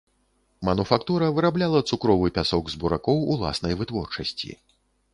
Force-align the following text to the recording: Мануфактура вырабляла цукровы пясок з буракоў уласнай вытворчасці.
Мануфактура 0.69 1.27
вырабляла 1.35 1.83
цукровы 1.91 2.33
пясок 2.39 2.65
з 2.75 2.81
буракоў 2.83 3.23
уласнай 3.37 3.73
вытворчасці. 3.83 4.51